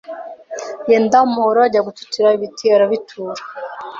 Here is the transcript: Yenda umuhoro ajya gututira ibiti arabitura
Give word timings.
Yenda 0.89 1.17
umuhoro 1.27 1.59
ajya 1.67 1.81
gututira 1.87 2.29
ibiti 2.37 2.65
arabitura 2.77 3.41